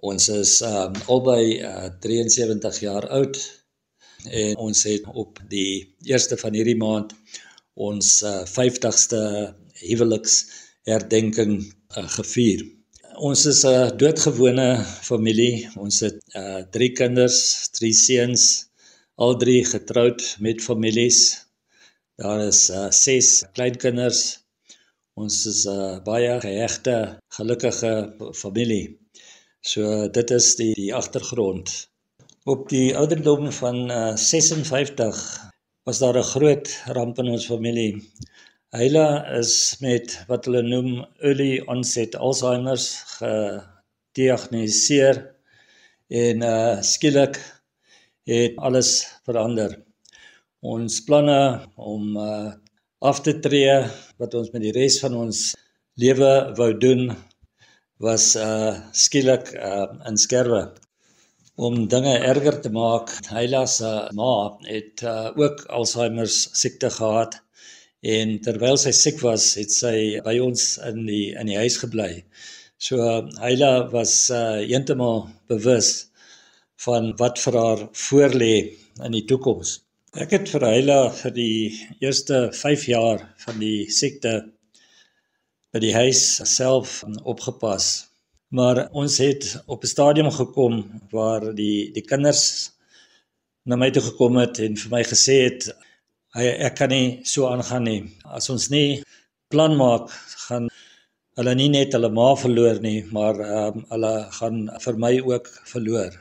Ons 0.00 0.28
is 0.32 0.52
um 0.64 0.94
albei 1.12 1.60
uh, 1.60 1.88
73 2.00 2.78
jaar 2.80 3.06
oud 3.12 3.36
en 4.32 4.56
ons 4.56 4.84
het 4.88 5.04
op 5.12 5.40
die 5.52 5.92
1ste 6.08 6.38
van 6.40 6.56
hierdie 6.56 6.78
maand 6.80 7.12
ons 7.88 8.08
uh, 8.24 8.40
50ste 8.48 9.20
huweliks 9.82 10.38
herdenking 10.88 11.58
uh, 11.60 12.06
gevier. 12.16 12.64
Ons 13.20 13.44
is 13.50 13.60
'n 13.68 13.96
doodgewone 14.00 14.68
familie. 15.04 15.68
Ons 15.76 16.00
het 16.06 16.18
uh, 16.36 16.62
drie 16.72 16.92
kinders, 16.96 17.68
drie 17.76 17.92
seuns, 17.92 18.44
al 19.20 19.36
drie 19.36 19.64
getroud 19.64 20.24
met 20.40 20.64
families. 20.64 21.44
Daar 22.16 22.46
is 22.46 22.70
uh, 22.70 22.88
ses 22.90 23.44
kleinkinders. 23.52 24.40
Ons 25.20 25.44
is 25.46 25.66
'n 25.66 25.76
uh, 25.76 26.00
baie 26.04 26.40
gehegte, 26.40 27.20
gelukkige 27.36 27.92
familie. 28.32 28.99
So 29.60 30.08
dit 30.08 30.30
is 30.32 30.54
die 30.56 30.72
die 30.72 30.88
agtergrond. 30.96 31.68
Op 32.48 32.72
die 32.72 32.96
ouderdom 32.96 33.52
van 33.52 33.90
uh, 33.92 34.16
56 34.16 35.20
was 35.84 36.00
daar 36.00 36.16
'n 36.16 36.32
groot 36.32 36.64
ramp 36.96 37.18
in 37.18 37.28
ons 37.28 37.46
familie. 37.46 38.00
Hyla 38.72 39.28
is 39.36 39.76
met 39.80 40.24
wat 40.28 40.44
hulle 40.48 40.62
noem 40.62 41.06
early 41.20 41.60
onset 41.66 42.16
Alzheimer's 42.16 43.04
gediagnoseer 43.18 45.34
en 46.08 46.42
uh 46.42 46.80
skielik 46.80 47.36
het 48.24 48.56
alles 48.56 49.06
verander. 49.28 49.76
Ons 50.60 51.04
planne 51.04 51.66
om 51.76 52.16
uh 52.16 52.52
af 52.98 53.20
te 53.20 53.40
tree 53.40 53.84
wat 54.16 54.34
ons 54.34 54.50
met 54.52 54.62
die 54.62 54.72
res 54.72 55.00
van 55.00 55.14
ons 55.14 55.56
lewe 55.96 56.54
wou 56.56 56.78
doen 56.78 57.16
was 58.00 58.34
uh 58.36 58.72
skielik 58.96 59.52
uh 59.54 59.86
in 60.08 60.16
skerwe 60.16 60.62
om 61.60 61.86
dinge 61.92 62.14
erger 62.24 62.56
te 62.64 62.70
maak. 62.72 63.12
Hyla 63.28 63.66
se 63.68 63.90
ma 64.16 64.32
het 64.64 65.02
uh, 65.04 65.28
ook 65.36 65.66
Alzheimer 65.68 66.28
siekte 66.28 66.88
gehad 66.90 67.36
en 68.00 68.38
terwyl 68.40 68.78
sy 68.80 68.94
siek 68.96 69.20
was, 69.20 69.50
het 69.60 69.74
sy 69.74 69.96
by 70.24 70.38
ons 70.40 70.78
in 70.88 71.04
die 71.04 71.26
in 71.36 71.52
die 71.52 71.58
huis 71.60 71.76
gebly. 71.82 72.24
So 72.80 72.96
Hyla 73.42 73.90
was 73.92 74.14
uh 74.32 74.62
heeltemal 74.64 75.26
bewus 75.52 75.90
van 76.86 77.12
wat 77.20 77.36
vir 77.44 77.58
haar 77.60 77.84
voorlê 78.06 78.54
in 79.04 79.12
die 79.12 79.26
toekoms. 79.28 79.76
Ek 80.16 80.32
het 80.38 80.48
vir 80.48 80.64
Hyla 80.64 81.00
vir 81.20 81.36
die 81.36 81.68
eerste 82.00 82.48
5 82.56 82.88
jaar 82.88 83.28
van 83.44 83.60
die 83.60 83.84
siekte 83.92 84.32
by 85.72 85.80
die 85.82 85.94
huis 85.94 86.22
self 86.50 87.00
opgepas. 87.22 88.10
Maar 88.50 88.88
ons 88.90 89.18
het 89.22 89.62
op 89.66 89.84
'n 89.84 89.92
stadium 89.94 90.30
gekom 90.30 91.02
waar 91.10 91.54
die 91.54 91.92
die 91.92 92.02
kinders 92.02 92.72
na 93.64 93.76
my 93.76 93.90
toe 93.90 94.02
gekom 94.02 94.36
het 94.36 94.58
en 94.58 94.76
vir 94.76 94.90
my 94.90 95.02
gesê 95.04 95.36
het 95.46 95.70
hy 96.34 96.46
ek 96.66 96.74
kan 96.76 96.88
nie 96.88 97.20
so 97.24 97.46
aangaan 97.46 97.84
nie. 97.84 98.02
As 98.24 98.50
ons 98.50 98.68
nie 98.70 99.02
plan 99.48 99.76
maak, 99.76 100.10
gaan 100.46 100.68
hulle 101.38 101.54
nie 101.54 101.68
net 101.68 101.92
hulle 101.92 102.10
ma 102.10 102.34
verloor 102.34 102.80
nie, 102.80 103.04
maar 103.12 103.38
um, 103.40 103.84
hulle 103.90 104.14
gaan 104.38 104.68
vir 104.84 104.98
my 105.04 105.12
ook 105.20 105.46
verloor. 105.72 106.12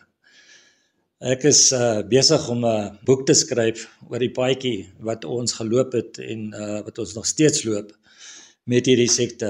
Ek 1.19 1.43
is 1.43 1.71
uh, 1.75 2.01
besig 2.07 2.49
om 2.49 2.65
'n 2.65 2.97
boek 3.05 3.25
te 3.27 3.33
skryf 3.33 3.87
oor 4.09 4.19
die 4.19 4.31
paadjie 4.31 4.89
wat 4.99 5.25
ons 5.25 5.53
geloop 5.53 5.93
het 5.93 6.19
en 6.19 6.53
uh, 6.53 6.79
wat 6.85 6.99
ons 6.99 7.15
nog 7.15 7.25
steeds 7.25 7.65
loop 7.67 7.91
met 8.69 8.85
hierdie 8.85 9.09
sekte. 9.09 9.49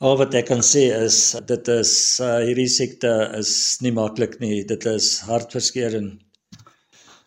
Al 0.00 0.16
wat 0.16 0.34
ek 0.38 0.46
kan 0.48 0.62
sê 0.64 0.86
is 0.94 1.18
dit 1.48 1.68
is 1.72 1.92
uh, 2.24 2.38
hierdie 2.44 2.70
sekte 2.72 3.10
is 3.36 3.50
nie 3.84 3.92
maklik 3.92 4.38
nie. 4.40 4.62
Dit 4.68 4.86
is 4.88 5.10
hartverskeurende. 5.28 6.22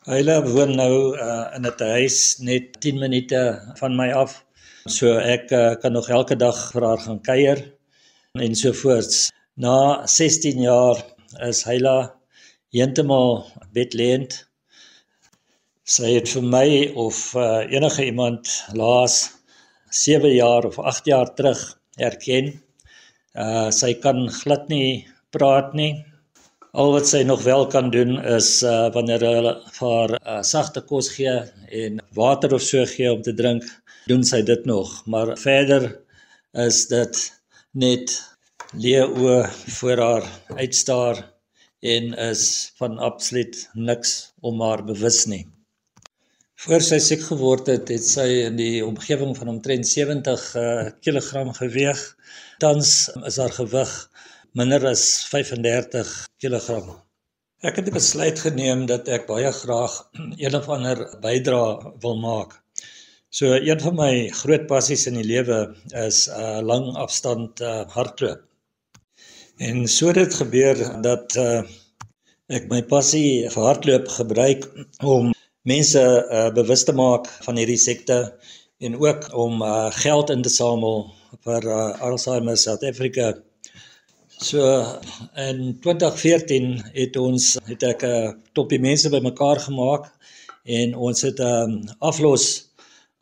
Hulle 0.09 0.39
woon 0.47 0.73
nou 0.79 0.93
uh, 1.13 1.51
in 1.53 1.67
'n 1.69 1.89
huis 1.93 2.39
net 2.41 2.79
10 2.81 2.97
minute 3.03 3.41
van 3.77 3.97
my 3.99 4.09
af. 4.23 4.39
So 4.87 5.19
ek 5.19 5.51
uh, 5.53 5.75
kan 5.81 5.93
nog 5.93 6.09
elke 6.09 6.35
dag 6.35 6.57
vir 6.73 6.87
haar 6.87 7.01
gaan 7.05 7.21
kuier 7.21 7.59
en 8.33 8.55
so 8.55 8.73
voorts. 8.73 9.29
Na 9.57 10.07
16 10.07 10.61
jaar 10.65 10.97
is 11.45 11.61
Hyla 11.63 12.15
heeltemal 12.73 13.45
bedleend. 13.73 14.47
Sy 15.85 16.15
het 16.17 16.29
vir 16.29 16.45
my 16.57 16.69
of 16.95 17.35
uh, 17.35 17.69
enige 17.69 18.05
iemand 18.05 18.49
laas 18.73 19.38
7 19.89 20.33
jaar 20.33 20.65
of 20.65 20.79
8 20.79 21.05
jaar 21.05 21.33
terug 21.35 21.61
erken. 21.97 22.53
Uh 23.35 23.69
sy 23.71 23.93
kan 24.03 24.27
glad 24.41 24.69
nie 24.69 25.05
praat 25.35 25.73
nie. 25.73 25.93
Al 26.73 26.91
wat 26.93 27.07
sy 27.09 27.23
nog 27.25 27.43
wel 27.43 27.67
kan 27.67 27.89
doen 27.93 28.17
is 28.37 28.61
uh 28.63 28.89
wanneer 28.93 29.25
hulle 29.25 29.55
haar 29.79 30.15
uh, 30.19 30.41
sagte 30.41 30.81
kos 30.81 31.09
gee 31.15 31.35
en 31.83 32.01
water 32.13 32.53
of 32.53 32.61
so 32.61 32.85
gee 32.85 33.11
om 33.11 33.21
te 33.25 33.33
drink, 33.33 33.65
doen 34.09 34.23
sy 34.23 34.41
dit 34.45 34.65
nog, 34.65 34.91
maar 35.05 35.35
verder 35.37 35.89
is 36.67 36.85
dit 36.89 37.19
net 37.73 38.13
leeu 38.73 39.45
voor 39.79 39.97
haar 39.97 40.25
uitstaar 40.57 41.25
en 41.81 42.13
is 42.13 42.71
van 42.77 42.97
absoluut 42.97 43.69
niks 43.73 44.33
om 44.41 44.61
haar 44.61 44.83
bewus 44.85 45.25
nie. 45.25 45.45
Voor 46.59 46.81
sy 46.83 46.97
siek 46.99 47.21
geword 47.23 47.69
het, 47.71 47.87
het 47.87 48.03
sy 48.03 48.25
in 48.49 48.57
die 48.59 48.81
omgewing 48.83 49.29
van 49.37 49.47
omtrent 49.47 49.87
70 49.87 50.41
uh, 50.59 50.89
kg 50.99 51.53
geweeg. 51.55 52.01
Tans 52.59 52.89
is 53.29 53.37
haar 53.39 53.53
gewig 53.55 53.93
minder 54.59 54.89
as 54.89 55.05
35 55.31 56.11
kg. 56.43 56.81
Ek 57.63 57.79
het 57.79 57.87
besluit 57.95 58.43
geneem 58.43 58.83
dat 58.91 59.07
ek 59.07 59.29
baie 59.31 59.53
graag 59.55 59.95
een 60.43 60.59
of 60.59 60.67
ander 60.75 61.05
bydrae 61.23 61.95
wil 62.03 62.19
maak. 62.19 62.59
So 63.31 63.55
een 63.55 63.79
van 63.79 63.95
my 63.95 64.11
groot 64.43 64.67
passies 64.67 65.07
in 65.07 65.15
die 65.21 65.27
lewe 65.31 65.63
is 66.03 66.25
'n 66.27 66.43
uh, 66.43 66.59
lang 66.59 66.91
afstand 66.99 67.63
uh, 67.63 67.85
hardloop. 67.95 68.43
En 69.63 69.87
so 69.87 70.11
dit 70.11 70.39
gebeur 70.43 70.75
dat 71.07 71.39
uh, 71.39 71.63
ek 72.51 72.67
my 72.67 72.83
passie 72.83 73.47
vir 73.47 73.63
hardloop 73.71 74.11
gebruik 74.19 74.67
om 74.99 75.31
mense 75.63 76.01
uh, 76.01 76.49
bewus 76.53 76.83
te 76.83 76.93
maak 76.93 77.27
van 77.45 77.55
hierdie 77.55 77.77
sekte 77.77 78.33
en 78.79 78.95
ook 78.95 79.29
om 79.35 79.61
uh, 79.61 79.91
geld 79.91 80.29
in 80.29 80.41
te 80.41 80.49
samel 80.49 81.05
vir 81.45 81.65
uh, 81.67 82.01
Alzheimer 82.01 82.57
South 82.57 82.83
Africa 82.83 83.33
So 84.39 84.59
in 85.35 85.79
2014 85.83 86.83
het 86.95 87.17
ons 87.19 87.57
het 87.67 87.83
ek 87.83 88.03
'n 88.07 88.37
toppie 88.55 88.79
mense 88.79 89.09
bymekaar 89.11 89.59
gemaak 89.59 90.05
en 90.63 90.95
ons 90.95 91.21
het 91.27 91.39
'n 91.39 91.43
um, 91.43 91.73
aflos 91.99 92.45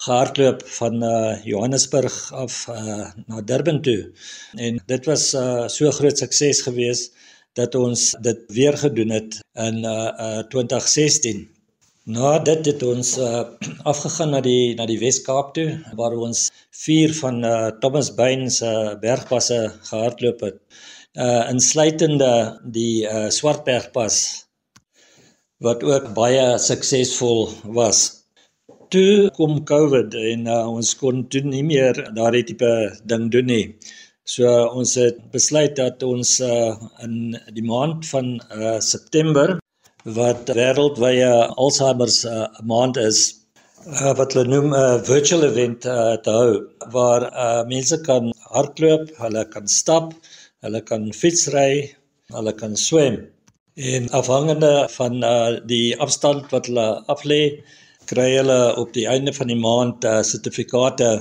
gehardloop 0.06 0.62
van 0.80 1.04
uh, 1.04 1.44
Johannesburg 1.44 2.34
af 2.34 2.68
uh, 2.70 3.10
na 3.26 3.42
Durban 3.42 3.82
toe. 3.82 4.12
En 4.56 4.80
dit 4.86 5.06
was 5.06 5.34
uh, 5.34 5.68
so 5.68 5.92
groot 5.92 6.18
sukses 6.18 6.62
geweest 6.62 7.14
dat 7.54 7.76
ons 7.76 8.16
dit 8.22 8.40
weer 8.48 8.78
gedoen 8.78 9.10
het 9.10 9.40
in 9.54 9.78
uh, 9.84 10.14
uh, 10.22 10.40
2016. 10.54 11.57
Na 12.08 12.38
dit 12.40 12.68
het 12.70 12.84
ons 12.88 13.08
uh, 13.20 13.40
afgegaan 13.92 14.30
na 14.32 14.40
die 14.40 14.76
na 14.80 14.86
die 14.88 15.00
Wes-Kaap 15.02 15.50
toe 15.58 15.66
waar 16.00 16.14
ons 16.16 16.46
vier 16.86 17.12
van 17.18 17.42
uh, 17.44 17.56
Thomas 17.84 18.14
Bain 18.16 18.46
se 18.58 18.70
uh, 18.70 18.94
bergpasse 19.02 19.58
gehardloop 19.90 20.46
het 20.48 20.62
uh 21.18 21.50
insluitende 21.52 22.32
die 22.78 23.04
uh 23.10 23.26
Swartbergpas 23.34 24.22
wat 25.68 25.84
ook 25.84 26.14
baie 26.16 26.48
suksesvol 26.70 27.50
was. 27.76 28.02
Toe 28.94 29.28
kom 29.36 29.60
COVID 29.68 30.16
en 30.32 30.48
uh, 30.48 30.64
ons 30.72 30.96
kon 31.04 31.26
toe 31.28 31.44
nie 31.44 31.66
meer 31.74 32.04
daardie 32.16 32.46
tipe 32.54 32.74
ding 33.04 33.28
doen 33.36 33.52
nie. 33.52 33.66
So 34.24 34.48
ons 34.48 34.96
het 34.96 35.20
besluit 35.36 35.76
dat 35.76 36.08
ons 36.08 36.38
uh 36.40 36.76
in 37.04 37.36
die 37.52 37.68
maand 37.68 38.08
van 38.16 38.38
uh 38.48 38.78
September 38.80 39.58
wat 40.16 40.48
wêreldwye 40.56 41.32
Alzheimer 41.60 42.08
se 42.08 42.32
uh, 42.32 42.48
maand 42.64 42.98
is 43.02 43.20
uh, 43.88 44.14
wat 44.16 44.34
hulle 44.34 44.48
noem 44.48 44.68
'n 44.72 44.78
uh, 44.80 45.02
virtual 45.04 45.44
event 45.44 45.86
uh, 45.86 46.16
te 46.24 46.32
hou 46.32 46.52
waar 46.96 47.28
uh 47.46 47.64
mense 47.68 47.98
kan 48.08 48.32
hardloop, 48.56 49.12
hulle 49.24 49.44
kan 49.56 49.68
stap, 49.68 50.14
hulle 50.64 50.82
kan 50.82 51.12
fietsry, 51.12 51.96
hulle 52.36 52.54
kan 52.62 52.76
swem. 52.76 53.18
En 53.76 54.10
afhangende 54.20 54.88
van 54.96 55.24
uh, 55.24 55.60
die 55.74 55.98
afstand 56.00 56.52
wat 56.56 56.72
hulle 56.72 56.88
aflê, 57.14 57.42
kry 58.08 58.30
hulle 58.38 58.60
op 58.80 58.94
die 58.96 59.08
einde 59.12 59.34
van 59.34 59.52
die 59.52 59.60
maand 59.60 60.08
uh, 60.08 60.22
sertifikate 60.24 61.12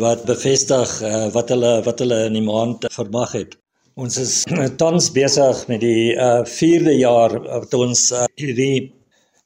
wat 0.00 0.24
bevestig 0.24 1.00
uh, 1.02 1.28
wat 1.36 1.52
hulle 1.52 1.82
wat 1.84 2.00
hulle 2.04 2.24
in 2.30 2.40
die 2.40 2.48
maand 2.52 2.88
vermag 2.92 3.36
het. 3.36 3.58
Ons 3.98 4.14
is 4.22 4.32
tans 4.78 5.08
besig 5.10 5.60
met 5.66 5.80
die 5.82 6.12
uh, 6.14 6.44
4de 6.46 6.92
jaar 7.00 7.32
wat 7.42 7.72
ons 7.74 8.02
uh, 8.14 8.28
hierdie 8.38 8.92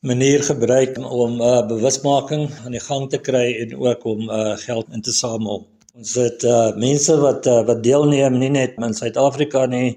manier 0.04 0.42
gebruik 0.44 0.98
om 1.00 1.38
uh, 1.40 1.62
bewusmaking 1.70 2.50
aan 2.60 2.76
die 2.76 2.82
gang 2.84 3.06
te 3.08 3.20
kry 3.28 3.46
en 3.62 3.72
ook 3.80 4.04
om 4.10 4.26
uh, 4.28 4.52
geld 4.60 4.90
in 4.92 5.00
te 5.06 5.14
samel. 5.16 5.62
Ons 5.96 6.12
het 6.20 6.44
uh, 6.44 6.74
mense 6.76 7.16
wat 7.22 7.48
uh, 7.48 7.62
wat 7.70 7.80
deelneem 7.86 8.36
nie 8.42 8.50
net 8.52 8.76
in 8.76 8.92
Suid-Afrika 8.98 9.64
nie, 9.72 9.94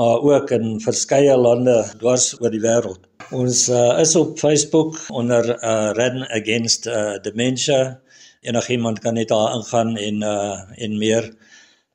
maar 0.00 0.24
ook 0.24 0.54
in 0.56 0.78
verskeie 0.80 1.36
lande 1.36 1.76
dwars 2.00 2.30
oor 2.40 2.54
die 2.54 2.64
wêreld. 2.64 3.04
Ons 3.36 3.66
uh, 3.68 3.98
is 4.00 4.16
op 4.16 4.38
Facebook 4.40 4.96
onder 5.12 5.52
uh, 5.58 5.92
Run 6.00 6.24
Against 6.32 6.88
uh, 6.88 7.18
Dementia. 7.28 7.98
Enigiemand 8.40 9.04
kan 9.04 9.20
net 9.20 9.28
daar 9.34 9.52
ingaan 9.58 9.98
en 10.00 10.24
uh, 10.24 10.56
en 10.80 10.96
meer 10.96 11.28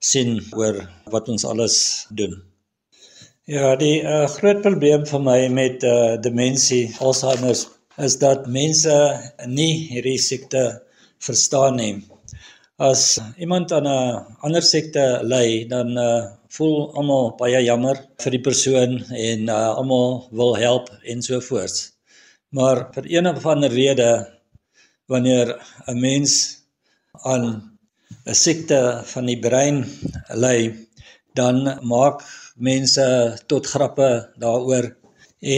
sien 0.03 0.35
oor 0.59 0.81
wat 1.13 1.29
ons 1.31 1.45
alles 1.47 1.77
doen. 2.11 2.35
Ja, 3.47 3.73
die 3.79 3.99
uh, 4.03 4.25
groot 4.37 4.61
probleem 4.63 5.05
vir 5.07 5.21
my 5.23 5.39
met 5.51 5.83
uh, 5.83 6.15
demensie, 6.23 6.85
Alzheimer, 7.03 7.55
is 7.99 8.15
dat 8.19 8.47
mense 8.47 8.95
nie 9.47 9.73
hierdie 9.91 10.19
siekte 10.19 10.63
verstaan 11.23 11.79
nie. 11.79 11.93
As 12.79 13.19
iemand 13.37 13.71
aan 13.71 13.87
'n 13.87 14.37
ander 14.47 14.63
sekte 14.63 15.21
ly, 15.23 15.67
dan 15.69 15.97
uh, 15.97 16.31
voel 16.55 16.91
almal 16.99 17.35
baie 17.39 17.61
jammer 17.63 17.99
vir 18.23 18.31
die 18.31 18.43
persoon 18.47 18.97
en 19.11 19.49
uh, 19.49 19.75
almal 19.79 20.27
wil 20.31 20.55
help 20.55 20.89
en 21.03 21.21
so 21.21 21.39
voort. 21.39 21.91
Maar 22.49 22.87
vir 22.95 23.11
een 23.17 23.27
of 23.27 23.45
ander 23.45 23.71
rede 23.71 24.11
wanneer 25.07 25.59
'n 25.87 25.99
mens 25.99 26.63
aan 27.11 27.72
'n 28.31 28.35
siekte 28.45 28.79
van 29.11 29.25
die 29.27 29.39
brein 29.45 29.77
ly, 30.43 30.59
dan 31.39 31.57
maak 31.93 32.23
mense 32.69 33.07
tot 33.51 33.67
grappe 33.73 34.11
daaroor 34.43 34.85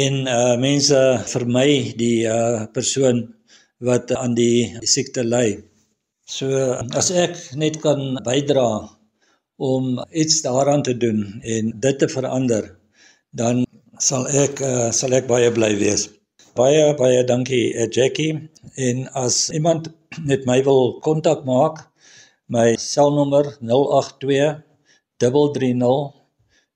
en 0.02 0.14
uh, 0.26 0.56
mense 0.58 1.02
vermy 1.34 1.94
die 2.02 2.26
uh, 2.26 2.66
persoon 2.78 3.22
wat 3.88 4.12
aan 4.18 4.34
die, 4.34 4.74
die 4.82 4.90
siekte 4.90 5.24
ly. 5.24 5.48
So 6.26 6.50
as 7.02 7.12
ek 7.14 7.38
net 7.54 7.78
kan 7.86 8.18
bydra 8.26 8.68
om 9.62 10.02
iets 10.10 10.42
daaraan 10.42 10.84
te 10.84 10.98
doen 10.98 11.42
en 11.44 11.74
dit 11.86 12.00
te 12.00 12.10
verander, 12.10 12.72
dan 13.30 13.62
sal 14.02 14.26
ek 14.28 14.62
uh, 14.66 14.90
sal 14.92 15.14
ek 15.14 15.30
baie 15.30 15.52
bly 15.54 15.76
wees. 15.78 16.10
Baie 16.58 16.96
baie 16.98 17.22
dankie 17.30 17.68
uh, 17.76 17.86
Jackie 17.92 18.50
en 18.88 19.06
as 19.14 19.52
iemand 19.54 19.92
met 20.26 20.48
my 20.50 20.64
wil 20.66 20.98
kontak 21.06 21.46
maak, 21.46 21.86
my 22.48 22.76
selnommer 22.78 23.58
082 23.62 24.64
330 25.20 26.14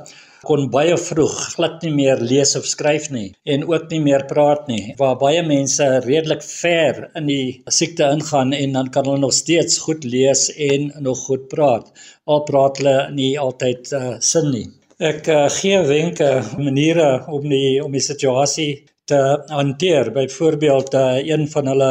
kon 0.47 0.69
baie 0.73 0.97
vroeg 0.97 1.38
glad 1.56 1.86
nie 1.86 1.93
meer 1.93 2.21
lees 2.32 2.56
of 2.60 2.65
skryf 2.69 3.10
nie 3.13 3.27
en 3.56 3.65
ook 3.69 3.88
nie 3.93 4.01
meer 4.08 4.25
praat 4.34 4.67
nie 4.71 4.95
waar 4.99 5.17
baie 5.21 5.45
mense 5.45 5.88
redelik 6.08 6.43
ver 6.47 7.08
in 7.21 7.30
die 7.30 7.45
siekte 7.80 8.10
ingaan 8.17 8.54
en 8.58 8.77
dan 8.80 8.91
kan 8.95 9.10
hulle 9.10 9.25
nog 9.25 9.38
steeds 9.38 9.80
goed 9.86 10.06
lees 10.15 10.49
en 10.69 10.91
nog 11.08 11.25
goed 11.30 11.49
praat 11.56 11.91
al 12.25 12.45
praat 12.51 12.82
hulle 12.82 12.99
nie 13.17 13.34
altyd 13.47 13.93
uh, 13.97 14.13
sin 14.19 14.54
nie 14.56 14.67
Ek 15.01 15.25
uh, 15.34 15.47
gee 15.49 15.80
wenke, 15.89 16.27
maniere 16.62 17.23
om 17.34 17.47
die 17.49 17.80
om 17.82 17.95
die 17.97 18.04
situasie 18.06 18.84
te 19.10 19.17
hanteer. 19.49 20.12
Byvoorbeeld, 20.13 20.93
uh, 20.93 21.15
een 21.25 21.47
van 21.49 21.71
hulle 21.71 21.88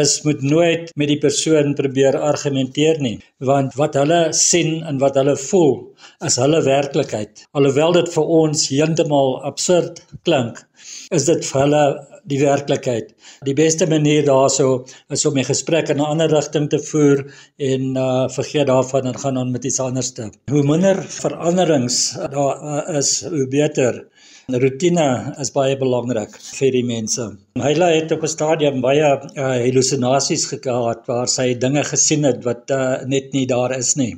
is 0.00 0.22
moet 0.26 0.42
nooit 0.42 0.90
met 0.96 1.08
die 1.08 1.18
persoon 1.22 1.74
probeer 1.78 2.18
argumenteer 2.18 3.00
nie, 3.00 3.18
want 3.38 3.74
wat 3.80 3.98
hulle 4.00 4.20
sien 4.36 4.82
en 4.88 4.98
wat 5.02 5.18
hulle 5.20 5.36
voel 5.48 5.76
is 6.26 6.38
hulle 6.40 6.62
werklikheid. 6.66 7.44
Alhoewel 7.52 8.00
dit 8.00 8.10
vir 8.16 8.32
ons 8.40 8.66
heeltemal 8.70 9.38
absurd 9.50 10.02
klink, 10.24 10.60
is 11.14 11.28
dit 11.30 11.46
vir 11.50 11.64
hulle 11.64 11.84
die 12.30 12.40
werklikheid. 12.40 13.12
Die 13.44 13.54
beste 13.56 13.86
manier 13.88 14.24
daarso 14.24 14.84
is 15.12 15.26
om 15.26 15.38
'n 15.38 15.44
gesprek 15.44 15.88
in 15.88 16.00
'n 16.00 16.10
ander 16.12 16.30
rigting 16.30 16.68
te 16.70 16.78
voer 16.78 17.24
en 17.58 17.96
uh 17.96 18.28
vergeet 18.28 18.66
daarvan 18.66 19.06
en 19.06 19.18
gaan 19.18 19.38
aan 19.38 19.50
met 19.50 19.64
iets 19.64 19.80
anders 19.80 20.12
te. 20.12 20.30
Hoe 20.50 20.62
minder 20.62 21.02
veranderings 21.02 22.16
daar 22.30 22.56
uh, 22.62 22.98
is, 22.98 23.24
hoe 23.24 23.48
beter. 23.48 24.06
Rutine 24.52 25.34
is 25.40 25.50
baie 25.50 25.76
belangrik 25.80 26.34
vir 26.36 26.74
die 26.74 26.82
mense. 26.84 27.28
Hyla 27.56 27.86
het 27.94 28.10
op 28.12 28.24
'n 28.26 28.32
stadium 28.32 28.82
baie 28.84 29.06
uh, 29.06 29.44
hallusinasies 29.64 30.44
gehad 30.50 31.06
waar 31.08 31.28
sy 31.28 31.54
dinge 31.54 31.84
gesien 31.92 32.24
het 32.28 32.44
wat 32.44 32.70
uh, 32.70 33.04
net 33.06 33.32
nie 33.32 33.46
daar 33.46 33.72
is 33.78 33.96
nie. 33.96 34.12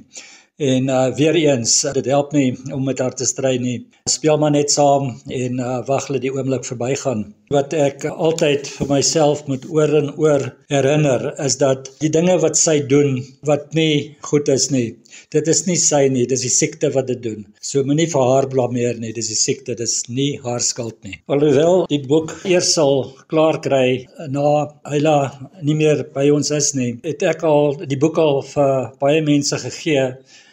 En 0.59 0.89
uh 0.89 1.15
weer 1.15 1.35
eens, 1.35 1.83
dit 1.93 2.07
help 2.07 2.33
nie 2.33 2.57
om 2.73 2.85
met 2.85 2.99
haar 2.99 3.15
te 3.15 3.25
stry 3.25 3.57
nie. 3.61 3.87
Speel 4.09 4.39
maar 4.39 4.51
net 4.51 4.71
saam 4.71 5.21
en 5.29 5.59
uh 5.61 5.87
wag 5.87 6.07
dat 6.09 6.23
die 6.25 6.33
oomblik 6.33 6.65
verbygaan. 6.65 7.35
Wat 7.53 7.73
ek 7.73 8.05
altyd 8.11 8.67
vir 8.79 8.89
myself 8.89 9.47
moet 9.47 9.69
oor 9.69 9.93
en 10.01 10.15
oor 10.17 10.47
herinner 10.73 11.35
is 11.45 11.59
dat 11.61 11.93
die 12.01 12.11
dinge 12.11 12.39
wat 12.41 12.57
sy 12.57 12.81
doen 12.81 13.21
wat 13.43 13.75
nie 13.75 14.17
goed 14.21 14.49
is 14.49 14.71
nie. 14.71 14.97
Dit 15.35 15.49
is 15.53 15.65
nie 15.67 15.79
sy 15.81 16.07
nie, 16.13 16.27
dis 16.31 16.45
die 16.47 16.53
siekte 16.53 16.91
wat 16.95 17.09
dit 17.11 17.23
doen. 17.25 17.45
So 17.61 17.85
moenie 17.87 18.09
vir 18.13 18.31
haar 18.31 18.49
blameer 18.53 19.01
nie, 19.03 19.13
dis 19.17 19.31
die 19.33 19.39
siekte, 19.39 19.77
dis 19.79 19.99
nie 20.09 20.33
haar 20.45 20.65
skuld 20.65 20.99
nie. 21.07 21.19
Alhoewel 21.33 21.87
die 21.91 22.03
boek 22.07 22.35
eers 22.49 22.73
sal 22.77 23.05
klaar 23.33 23.61
kry 23.65 24.07
na 24.33 24.47
Ayla 24.87 25.17
nie 25.63 25.77
meer 25.79 26.05
by 26.15 26.29
ons 26.35 26.53
is 26.55 26.73
nie, 26.79 26.93
het 27.05 27.25
ek 27.27 27.45
al 27.47 27.75
die 27.85 28.01
boek 28.01 28.21
al 28.23 28.43
vir 28.47 28.75
baie 29.03 29.23
mense 29.27 29.59
gegee 29.63 30.07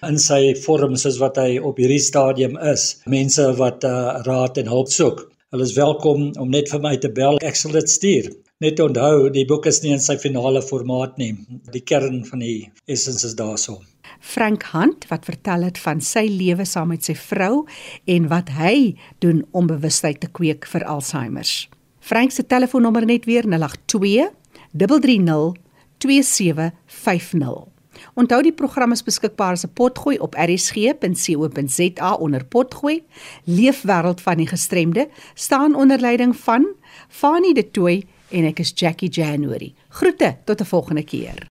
in 0.08 0.18
sy 0.20 0.42
vorm 0.66 0.98
soos 1.00 1.20
wat 1.22 1.40
hy 1.42 1.60
op 1.60 1.80
hierdie 1.80 2.02
stadium 2.04 2.58
is. 2.74 2.90
Mense 3.10 3.46
wat 3.60 3.86
uh, 3.88 4.24
raad 4.28 4.60
en 4.62 4.72
hulp 4.72 4.92
soek. 4.92 5.28
Hulle 5.54 5.68
is 5.70 5.76
welkom 5.78 6.32
om 6.42 6.50
net 6.50 6.72
vir 6.74 6.82
my 6.82 6.96
te 6.98 7.12
bel. 7.14 7.40
Ek 7.46 7.60
sal 7.60 7.76
dit 7.78 7.92
stuur. 7.96 8.32
Net 8.64 8.80
onthou, 8.80 9.28
die 9.36 9.46
boek 9.50 9.68
is 9.70 9.82
nie 9.84 9.92
in 9.96 10.04
sy 10.04 10.16
finale 10.22 10.64
formaat 10.66 11.18
nie. 11.22 11.34
Die 11.74 11.84
kern 11.92 12.24
van 12.30 12.46
die 12.46 12.70
essens 12.88 13.26
is 13.28 13.36
daarso. 13.40 13.82
Frank 14.20 14.64
Hunt 14.72 15.08
wat 15.08 15.26
vertel 15.26 15.64
het 15.64 15.78
van 15.78 16.02
sy 16.02 16.26
lewe 16.30 16.66
saam 16.66 16.88
met 16.88 17.04
sy 17.04 17.16
vrou 17.16 17.66
en 18.06 18.28
wat 18.28 18.50
hy 18.50 18.96
doen 19.20 19.46
om 19.52 19.68
bewustheid 19.68 20.20
te 20.20 20.28
kweek 20.32 20.66
vir 20.66 20.86
Alzheimer's. 20.86 21.70
Frank 22.00 22.32
se 22.32 22.46
telefoonnommer 22.46 23.06
net 23.06 23.26
weer 23.26 23.48
082 23.48 24.32
330 24.72 25.54
2750. 25.98 27.74
Onthou 28.14 28.42
die 28.44 28.54
program 28.54 28.92
is 28.92 29.04
beskikbaar 29.06 29.56
as 29.56 29.66
'n 29.66 29.74
potgooi 29.74 30.18
op 30.20 30.36
rsg.co.za 30.36 32.14
onder 32.14 32.46
potgooi. 32.46 33.04
Leefwêreld 33.44 34.22
van 34.22 34.38
die 34.38 34.48
gestremde 34.48 35.10
staan 35.34 35.76
onder 35.76 36.00
leiding 36.00 36.36
van 36.36 36.68
Fanie 37.08 37.54
De 37.54 37.72
Tooy 37.72 38.04
en 38.30 38.46
ek 38.46 38.60
is 38.60 38.72
Jackie 38.76 39.10
January. 39.10 39.74
Groete 39.90 40.38
tot 40.46 40.62
'n 40.62 40.66
volgende 40.66 41.04
keer. 41.04 41.52